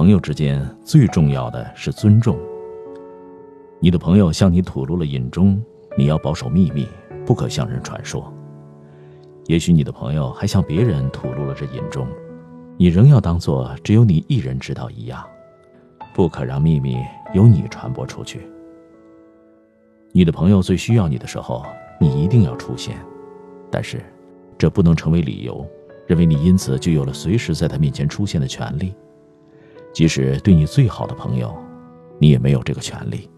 [0.00, 2.34] 朋友之间最重要的是尊重。
[3.80, 5.62] 你的朋友向你吐露了隐衷，
[5.94, 6.88] 你要保守秘密，
[7.26, 8.32] 不可向人传说。
[9.44, 12.08] 也许你的朋友还向别人吐露了这隐衷，
[12.78, 15.22] 你仍要当做只有你一人知道一样，
[16.14, 16.96] 不可让秘密
[17.34, 18.48] 由你传播出去。
[20.12, 21.62] 你的朋友最需要你的时候，
[22.00, 22.96] 你一定要出现，
[23.70, 24.00] 但是，
[24.56, 25.62] 这不能成为理由，
[26.06, 28.94] 认为你因此就有了随时在他面前出现的权利。
[29.92, 31.56] 即使对你最好的朋友，
[32.18, 33.30] 你也没有这个权利。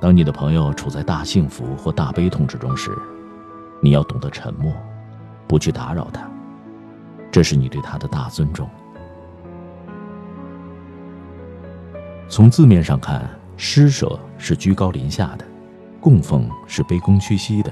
[0.00, 2.90] 当你的朋友处在大幸福或大悲痛之中时，
[3.82, 4.72] 你要懂得沉默，
[5.46, 6.28] 不去打扰他，
[7.30, 8.68] 这是你对他的大尊重。
[12.28, 13.28] 从字面上看。
[13.62, 15.44] 施舍是居高临下的，
[16.00, 17.70] 供奉是卑躬屈膝的，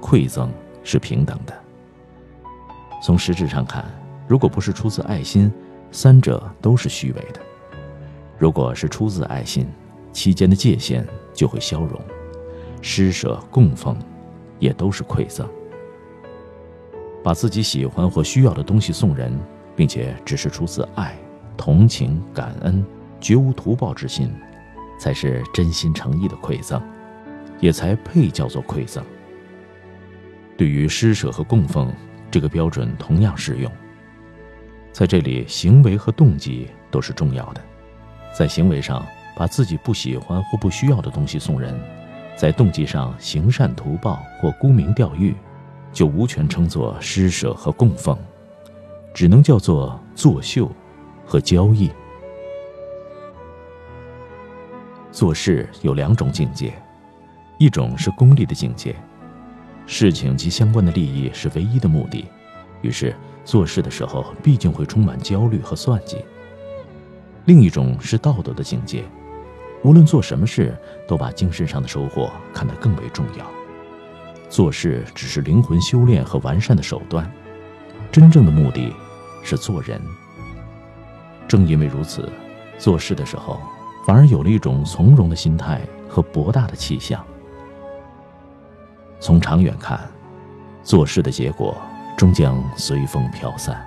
[0.00, 0.50] 馈赠
[0.82, 1.54] 是平等的。
[3.00, 3.84] 从实质上看，
[4.28, 5.50] 如果不是出自爱心，
[5.90, 7.40] 三者都是虚伪的；
[8.38, 9.66] 如果是出自爱心，
[10.12, 11.98] 期间的界限就会消融。
[12.82, 13.96] 施舍、供奉，
[14.58, 15.48] 也都是馈赠。
[17.24, 19.36] 把自己喜欢或需要的东西送人，
[19.74, 21.18] 并且只是出自爱、
[21.56, 22.84] 同情、感恩，
[23.20, 24.30] 绝无图报之心。
[25.00, 26.82] 才是真心诚意的馈赠，
[27.60, 29.00] 也才配叫做馈赠。
[30.56, 31.88] 对于施舍和供奉，
[32.32, 33.70] 这个标准同样适用。
[34.98, 37.60] 在这里，行为和动机都是重要的。
[38.36, 41.72] 在行为上，把自己不喜欢或不需要的东西送人；
[42.36, 45.36] 在动机上行善图报或沽名钓誉，
[45.92, 48.18] 就无权称作施舍和供奉，
[49.14, 50.68] 只能叫做作秀
[51.24, 51.88] 和交易。
[55.12, 56.72] 做事有两种境界，
[57.56, 58.96] 一种是功利的境界，
[59.86, 62.26] 事情及相关的利益是唯一的目的，
[62.82, 63.14] 于是
[63.48, 66.18] 做事的时候毕竟会充满焦虑和算计；
[67.46, 69.02] 另一种是道德的境界，
[69.82, 70.76] 无论做什么事，
[71.06, 73.46] 都把精神上的收获看得更为重要。
[74.50, 77.26] 做事只是灵魂修炼和完善的手段，
[78.12, 78.92] 真正的目的
[79.42, 79.98] 是做人。
[81.48, 82.30] 正因为如此，
[82.76, 83.58] 做事的时候。
[84.06, 87.22] 反而有了一种从容的心态和博大的气象。
[89.20, 90.00] 从长远看，
[90.82, 91.76] 做事的结果
[92.18, 93.80] 终将随风飘散，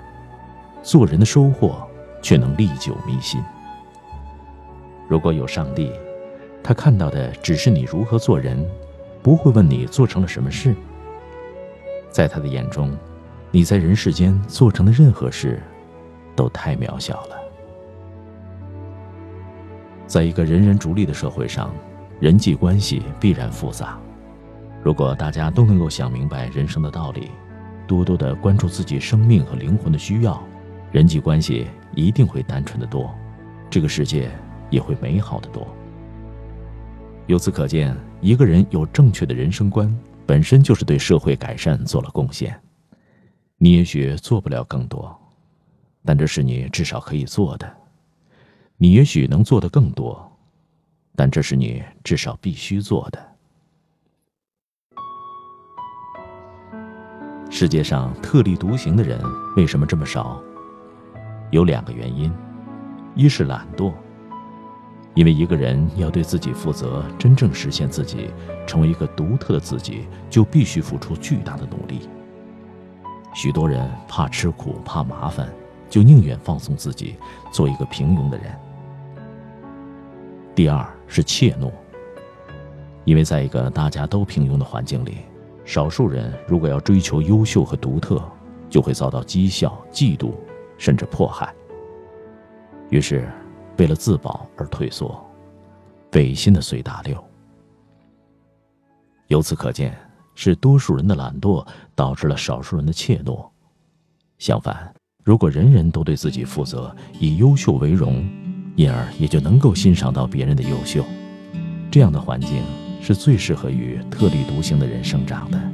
[0.82, 1.86] 做人的收获
[2.22, 3.38] 却能历久弥新。
[5.06, 5.92] 如果有上帝，
[6.64, 8.66] 他看到的只是你如何做人，
[9.22, 10.74] 不会问你做成了什么事。
[12.10, 12.96] 在他的眼中，
[13.50, 15.62] 你在人世间做成的任何事，
[16.34, 17.36] 都太渺小了。
[20.06, 21.70] 在一个人人逐利的社会上，
[22.18, 23.98] 人际关系必然复杂。
[24.82, 27.30] 如果大家都能够想明白人生的道理，
[27.86, 30.42] 多多的关注自己生命和灵魂的需要，
[30.90, 33.14] 人际关系一定会单纯的多，
[33.70, 34.30] 这个世界
[34.70, 35.66] 也会美好的多。
[37.26, 39.94] 由此可见，一个人有正确的人生观，
[40.26, 42.58] 本身就是对社会改善做了贡献。
[43.58, 45.16] 你也许做不了更多，
[46.04, 47.72] 但这是你至少可以做的。
[48.76, 50.30] 你也许能做的更多，
[51.14, 53.31] 但这是你至少必须做的。
[57.62, 59.20] 世界上特立独行的人
[59.56, 60.42] 为什么这么少？
[61.52, 62.28] 有两个原因：
[63.14, 63.92] 一是懒惰，
[65.14, 68.30] 因为一个人要对自己负责，真正实现自己，
[68.66, 72.08] 成为一个独特的自己，就必须付出巨大的努力。
[73.32, 75.48] 许多人怕吃苦、怕麻烦，
[75.88, 77.14] 就宁愿放纵自己，
[77.52, 78.46] 做一个平庸的人。
[80.52, 81.70] 第二是怯懦，
[83.04, 85.18] 因为在一个大家都平庸的环境里，
[85.64, 88.22] 少数人如果要追求优秀和独特，
[88.68, 90.32] 就会遭到讥笑、嫉妒，
[90.78, 91.54] 甚至迫害。
[92.90, 93.28] 于是，
[93.78, 95.24] 为了自保而退缩，
[96.12, 97.22] 违心的随大流。
[99.28, 99.96] 由此可见，
[100.34, 103.48] 是多数人的懒惰导致了少数人的怯懦。
[104.38, 104.92] 相反，
[105.24, 108.24] 如果人人都对自己负责，以优秀为荣。
[108.74, 111.04] 因而也就能够欣赏到别人的优秀，
[111.90, 112.62] 这样的环境
[113.02, 115.71] 是最适合于特立独行的人生长的。